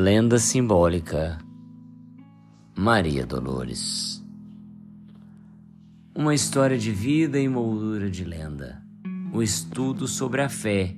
[0.00, 1.38] Lenda simbólica
[2.76, 4.24] Maria Dolores
[6.14, 8.80] Uma história de vida em moldura de lenda.
[9.32, 10.94] O estudo sobre a fé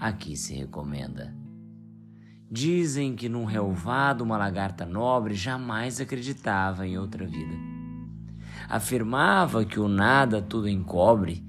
[0.00, 1.32] aqui se recomenda.
[2.50, 7.54] Dizem que num relvado uma lagarta nobre jamais acreditava em outra vida.
[8.68, 11.46] Afirmava que o nada tudo encobre,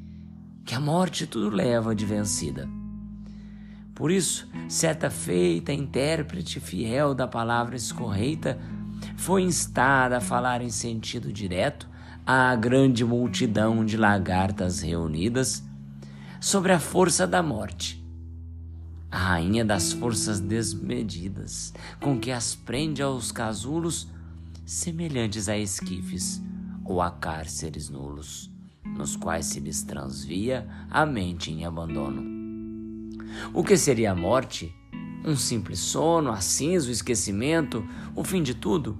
[0.64, 2.70] que a morte tudo leva de vencida.
[3.96, 8.60] Por isso, certa feita, intérprete fiel da palavra escorreita,
[9.16, 11.90] foi instada a falar em sentido direto
[12.26, 15.64] à grande multidão de lagartas reunidas
[16.42, 18.04] sobre a força da morte,
[19.10, 24.10] a rainha das forças desmedidas, com que as prende aos casulos
[24.66, 26.42] semelhantes a esquifes
[26.84, 28.52] ou a cárceres nulos,
[28.84, 32.35] nos quais se lhes transvia a mente em abandono.
[33.54, 34.74] O que seria a morte?
[35.24, 38.98] Um simples sono, a cinza, o esquecimento, o fim de tudo?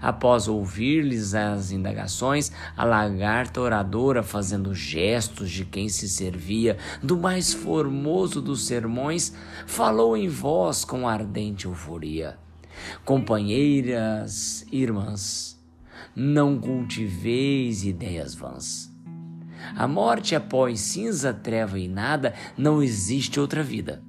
[0.00, 7.52] Após ouvir-lhes as indagações, a lagarta oradora, fazendo gestos de quem se servia do mais
[7.52, 9.34] formoso dos sermões,
[9.66, 12.38] falou em voz com ardente euforia:
[13.04, 15.58] Companheiras, irmãs,
[16.14, 18.93] não cultiveis ideias vãs.
[19.76, 24.02] A morte após cinza, treva e nada, não existe outra vida.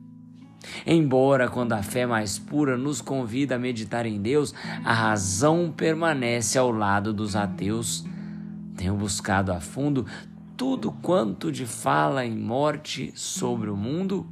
[0.86, 6.58] Embora, quando a fé mais pura nos convida a meditar em Deus, a razão permanece
[6.58, 8.06] ao lado dos ateus.
[8.76, 10.06] Tenho buscado a fundo
[10.58, 14.28] tudo quanto de fala em morte sobre o mundo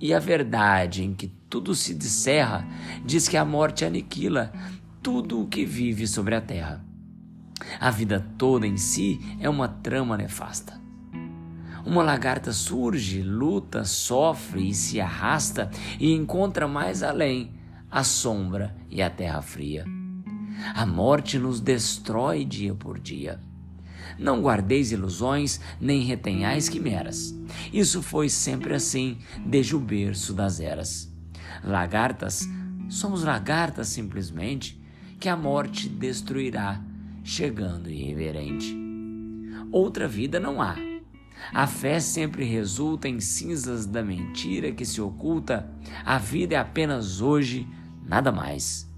[0.00, 2.66] e a verdade em que tudo se descerra
[3.04, 4.52] diz que a morte aniquila
[5.02, 6.87] tudo o que vive sobre a terra.
[7.80, 10.80] A vida toda em si é uma trama nefasta.
[11.84, 17.54] Uma lagarta surge, luta, sofre e se arrasta e encontra mais além
[17.90, 19.86] a sombra e a terra fria.
[20.74, 23.40] A morte nos destrói dia por dia.
[24.18, 27.34] Não guardeis ilusões, nem retenhais quimeras.
[27.72, 31.10] Isso foi sempre assim, desde o berço das eras.
[31.64, 32.46] Lagartas,
[32.88, 34.78] somos lagartas simplesmente,
[35.20, 36.80] que a morte destruirá
[37.28, 38.74] chegando irreverente.
[39.70, 40.76] Outra vida não há.
[41.52, 45.70] A fé sempre resulta em cinzas da mentira que se oculta.
[46.06, 47.68] A vida é apenas hoje,
[48.02, 48.90] nada mais.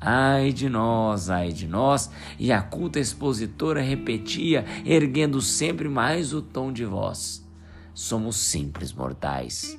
[0.00, 2.10] Ai de nós, ai de nós,
[2.40, 7.48] e a culta expositora repetia, erguendo sempre mais o tom de voz.
[7.94, 9.78] Somos simples mortais.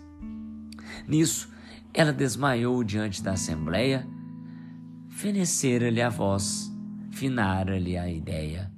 [1.06, 1.50] Nisso,
[1.94, 4.07] ela desmaiou diante da assembleia,
[5.09, 6.74] fenecera-lhe a voz
[7.15, 8.69] finara-lhe a ideia.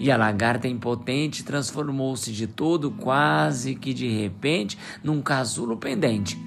[0.00, 6.38] E a lagarta impotente transformou-se de todo, quase que de repente, num casulo pendente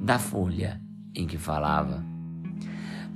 [0.00, 0.80] da folha
[1.14, 2.04] em que falava.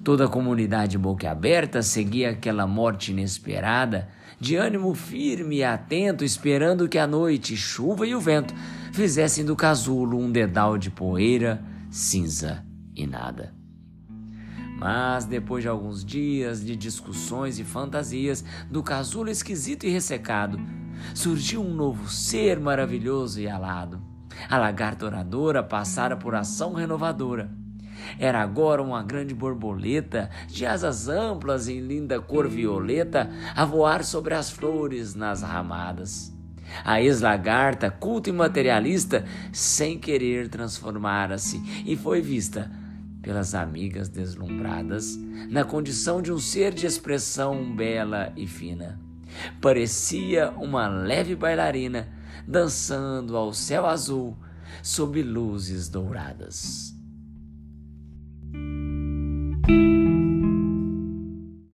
[0.03, 4.09] Toda a comunidade boquiaberta seguia aquela morte inesperada,
[4.41, 8.53] de ânimo firme e atento, esperando que a noite, chuva e o vento
[8.93, 12.65] fizessem do casulo um dedal de poeira, cinza
[12.97, 13.62] e nada.
[14.83, 20.59] Mas depois de alguns dias de discussões e fantasias do casulo esquisito e ressecado,
[21.15, 24.03] surgiu um novo ser maravilhoso e alado.
[24.51, 27.49] A lagarta oradora passara por ação renovadora.
[28.19, 34.35] Era agora uma grande borboleta de asas amplas em linda cor violeta a voar sobre
[34.35, 36.37] as flores nas ramadas.
[36.85, 42.82] A ex-lagarta, culta e materialista, sem querer transformara-se e foi vista
[43.23, 45.17] pelas amigas deslumbradas,
[45.49, 49.01] na condição de um ser de expressão bela e fina.
[49.61, 52.09] Parecia uma leve bailarina
[52.47, 54.37] dançando ao céu azul
[54.83, 56.95] sob luzes douradas.